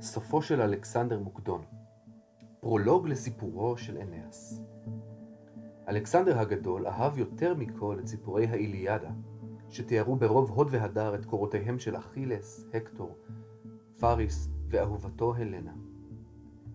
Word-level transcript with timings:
סופו 0.00 0.42
של 0.42 0.60
אלכסנדר 0.60 1.18
מוקדון 1.18 1.62
פרולוג 2.60 3.08
לסיפורו 3.08 3.76
של 3.76 3.98
אנאס 3.98 4.60
אלכסנדר 5.88 6.38
הגדול 6.38 6.86
אהב 6.86 7.18
יותר 7.18 7.54
מכל 7.54 7.98
את 8.00 8.06
סיפורי 8.06 8.46
האיליאדה, 8.46 9.10
שתיארו 9.68 10.16
ברוב 10.16 10.50
הוד 10.50 10.68
והדר 10.70 11.14
את 11.14 11.24
קורותיהם 11.24 11.78
של 11.78 11.96
אכילס, 11.96 12.66
הקטור, 12.74 13.16
פאריס 14.00 14.48
ואהובתו 14.68 15.34
הלנה. 15.34 15.72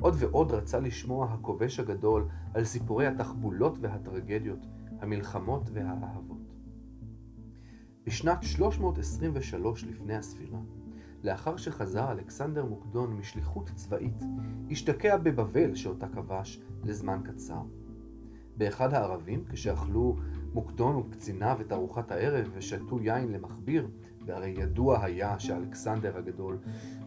עוד 0.00 0.14
ועוד 0.18 0.52
רצה 0.52 0.80
לשמוע 0.80 1.26
הכובש 1.32 1.80
הגדול 1.80 2.28
על 2.54 2.64
סיפורי 2.64 3.06
התחבולות 3.06 3.78
והטרגדיות, 3.80 4.66
המלחמות 5.00 5.70
והאהבות. 5.72 6.54
בשנת 8.06 8.42
323 8.42 9.84
לפני 9.84 10.16
הספירה, 10.16 10.58
לאחר 11.24 11.56
שחזר 11.56 12.12
אלכסנדר 12.12 12.64
מוקדון 12.64 13.16
משליחות 13.16 13.70
צבאית, 13.74 14.24
השתקע 14.70 15.16
בבבל 15.16 15.74
שאותה 15.74 16.08
כבש 16.08 16.60
לזמן 16.84 17.20
קצר. 17.24 17.62
באחד 18.56 18.94
הערבים, 18.94 19.44
כשאכלו 19.48 20.16
מוקדון 20.54 20.96
וקציניו 20.96 21.58
את 21.60 21.72
ארוחת 21.72 22.10
הערב 22.10 22.50
ושתו 22.54 23.00
יין 23.00 23.32
למכביר, 23.32 23.88
והרי 24.26 24.54
ידוע 24.58 25.04
היה 25.04 25.38
שאלכסנדר 25.38 26.16
הגדול 26.16 26.58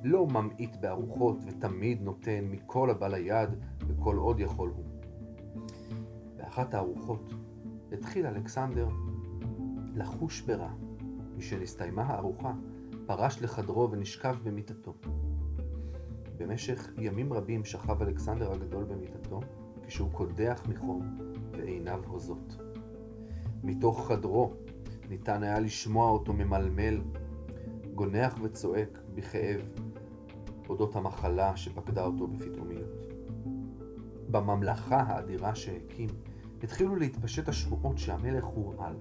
לא 0.03 0.27
ממעיט 0.27 0.75
בארוחות 0.75 1.37
ותמיד 1.47 2.01
נותן 2.01 2.45
מכל 2.51 2.89
הבא 2.89 3.07
ליד 3.07 3.49
וכל 3.87 4.17
עוד 4.17 4.39
יכול 4.39 4.69
הוא. 4.69 4.85
באחת 6.37 6.73
הארוחות 6.73 7.33
התחיל 7.91 8.25
אלכסנדר 8.25 8.89
לחוש 9.95 10.41
ברע. 10.41 10.71
משנסתיימה 11.37 12.03
הארוחה, 12.03 12.53
פרש 13.07 13.41
לחדרו 13.41 13.91
ונשכב 13.91 14.35
במיטתו. 14.43 14.93
במשך 16.37 16.89
ימים 16.97 17.33
רבים 17.33 17.65
שכב 17.65 18.01
אלכסנדר 18.01 18.51
הגדול 18.51 18.83
במיטתו, 18.83 19.39
כשהוא 19.87 20.11
קודח 20.11 20.61
מחום 20.69 21.17
ועיניו 21.51 22.03
הוזות. 22.07 22.57
מתוך 23.63 24.07
חדרו 24.07 24.53
ניתן 25.09 25.43
היה 25.43 25.59
לשמוע 25.59 26.09
אותו 26.09 26.33
ממלמל, 26.33 27.01
גונח 27.95 28.39
וצועק 28.43 28.99
בכאב 29.15 29.61
אודות 30.69 30.95
המחלה 30.95 31.57
שפקדה 31.57 32.05
אותו 32.05 32.27
בפתאומיות. 32.27 32.89
בממלכה 34.31 34.99
האדירה 34.99 35.55
שהקים, 35.55 36.09
התחילו 36.63 36.95
להתפשט 36.95 37.49
השמועות 37.49 37.97
שהמלך 37.97 38.43
הורעל. 38.45 38.95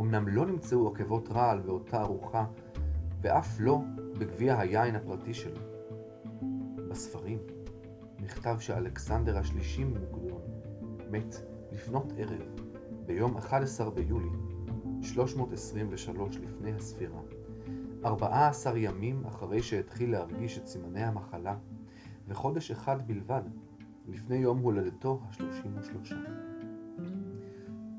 אמנם 0.00 0.28
לא 0.28 0.46
נמצאו 0.46 0.88
עקבות 0.88 1.28
רעל 1.28 1.60
באותה 1.60 2.00
ארוחה, 2.00 2.44
ואף 3.22 3.60
לא 3.60 3.80
בגביע 4.18 4.58
היין 4.58 4.96
הפרטי 4.96 5.34
שלו. 5.34 5.60
בספרים 6.90 7.38
נכתב 8.20 8.56
שאלכסנדר 8.58 9.38
השלישי 9.38 9.84
ממוקדון 9.84 10.42
מת 11.10 11.34
לפנות 11.72 12.12
ערב, 12.16 12.60
ביום 13.06 13.36
11 13.36 13.90
ביולי, 13.90 14.28
323 15.02 16.36
לפני 16.36 16.72
הספירה, 16.72 17.20
14 18.04 18.78
ימים 18.78 19.24
אחרי 19.26 19.62
שהתחיל 19.62 20.12
להרגיש 20.12 20.58
את 20.58 20.66
סימני 20.66 21.02
המחלה, 21.02 21.56
וחודש 22.28 22.70
אחד 22.70 23.06
בלבד 23.06 23.42
לפני 24.08 24.36
יום 24.36 24.58
הולדתו 24.58 25.20
ה-33. 25.22 26.14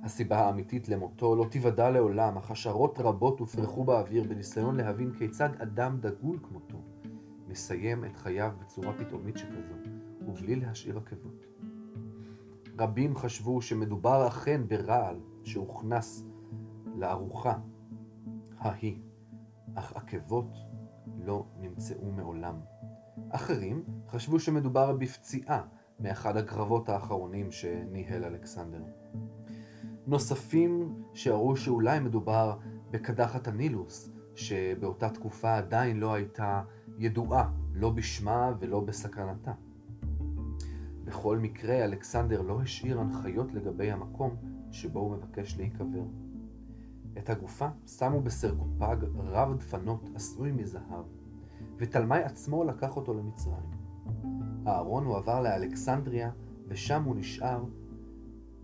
הסיבה 0.03 0.39
האמיתית 0.39 0.89
למותו 0.89 1.35
לא 1.35 1.45
תיוודע 1.51 1.89
לעולם, 1.89 2.37
אך 2.37 2.51
השערות 2.51 2.99
רבות 2.99 3.39
הופרחו 3.39 3.83
באוויר 3.83 4.23
בניסיון 4.23 4.77
להבין 4.77 5.13
כיצד 5.13 5.49
אדם 5.61 5.97
דגול 5.99 6.39
כמותו 6.43 6.77
מסיים 7.47 8.05
את 8.05 8.17
חייו 8.17 8.51
בצורה 8.61 8.93
פתאומית 8.93 9.37
שכזו, 9.37 9.73
ובלי 10.27 10.55
להשאיר 10.55 10.97
עקבות. 10.97 11.45
רבים 12.79 13.15
חשבו 13.15 13.61
שמדובר 13.61 14.27
אכן 14.27 14.67
ברעל 14.67 15.19
שהוכנס 15.43 16.25
לארוחה 16.95 17.53
ההיא, 18.57 18.97
אך 19.75 19.93
עקבות 19.95 20.57
לא 21.25 21.45
נמצאו 21.59 22.11
מעולם. 22.11 22.59
אחרים 23.29 23.83
חשבו 24.09 24.39
שמדובר 24.39 24.93
בפציעה 24.93 25.61
מאחד 25.99 26.37
הקרבות 26.37 26.89
האחרונים 26.89 27.51
שניהל 27.51 28.23
אלכסנדר. 28.23 28.83
נוספים 30.07 30.93
שהראו 31.13 31.55
שאולי 31.55 31.99
מדובר 31.99 32.57
בקדחת 32.91 33.47
הנילוס, 33.47 34.09
שבאותה 34.35 35.09
תקופה 35.09 35.57
עדיין 35.57 35.99
לא 35.99 36.13
הייתה 36.13 36.61
ידועה, 36.97 37.49
לא 37.73 37.89
בשמה 37.89 38.53
ולא 38.59 38.79
בסכנתה. 38.79 39.53
בכל 41.05 41.37
מקרה, 41.37 41.83
אלכסנדר 41.83 42.41
לא 42.41 42.61
השאיר 42.61 42.99
הנחיות 42.99 43.53
לגבי 43.53 43.91
המקום 43.91 44.35
שבו 44.71 44.99
הוא 44.99 45.11
מבקש 45.11 45.57
להיקבר. 45.57 46.05
את 47.17 47.29
הגופה 47.29 47.67
שמו 47.87 48.21
בסרקופג 48.21 48.97
רב 49.15 49.57
דפנות 49.57 50.09
עשוי 50.15 50.51
מזהב, 50.51 51.05
ותלמי 51.77 52.17
עצמו 52.17 52.63
לקח 52.63 52.97
אותו 52.97 53.13
למצרים. 53.13 53.71
הארון 54.65 55.05
הועבר 55.05 55.41
לאלכסנדריה, 55.41 56.31
ושם 56.67 57.03
הוא 57.03 57.15
נשאר 57.15 57.63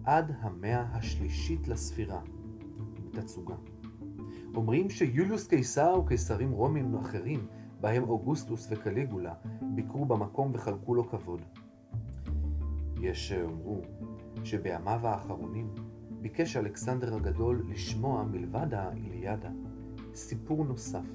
עד 0.09 0.31
המאה 0.39 0.81
השלישית 0.81 1.67
לספירה, 1.67 2.21
בתצוגה. 3.05 3.55
אומרים 4.55 4.89
שיוליוס 4.89 5.47
קיסר 5.47 5.99
וקיסרים 5.99 6.51
רומים 6.51 6.95
אחרים, 6.95 7.47
בהם 7.81 8.03
אוגוסטוס 8.03 8.67
וקליגולה, 8.71 9.33
ביקרו 9.61 10.05
במקום 10.05 10.51
וחלקו 10.53 10.95
לו 10.95 11.09
כבוד. 11.09 11.41
יש 13.01 13.29
שאומרו 13.29 13.81
שבימיו 14.43 15.07
האחרונים 15.07 15.73
ביקש 16.21 16.57
אלכסנדר 16.57 17.15
הגדול 17.15 17.65
לשמוע 17.69 18.23
מלבד 18.23 18.73
האיליאדה 18.73 19.49
סיפור 20.13 20.65
נוסף. 20.65 21.05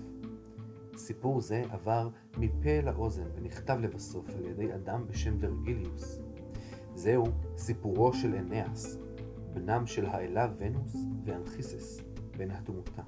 סיפור 0.97 1.41
זה 1.41 1.63
עבר 1.71 2.09
מפה 2.39 2.81
לאוזן 2.85 3.27
ונכתב 3.35 3.77
לבסוף 3.81 4.29
על 4.29 4.45
ידי 4.45 4.75
אדם 4.75 5.07
בשם 5.07 5.37
ורגליוס. 5.41 6.24
זהו 7.05 7.25
סיפורו 7.57 8.13
של 8.13 8.35
אנאס, 8.35 8.99
בנם 9.55 9.87
של 9.87 10.07
האלה 10.07 10.49
ונוס 10.59 10.97
ואנכיסס, 11.25 12.01
בן 12.37 12.51
התמותה. 12.51 13.03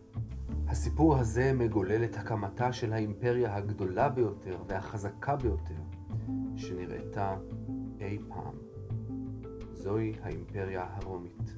הסיפור 0.69 1.17
הזה 1.17 1.53
מגולל 1.53 2.05
את 2.05 2.17
הקמתה 2.17 2.73
של 2.73 2.93
האימפריה 2.93 3.57
הגדולה 3.57 4.09
ביותר 4.09 4.59
והחזקה 4.69 5.37
ביותר 5.37 5.75
שנראתה 6.57 7.37
אי 8.01 8.19
פעם. 8.29 8.55
זוהי 9.73 10.13
האימפריה 10.23 10.87
הרומית. 10.91 11.55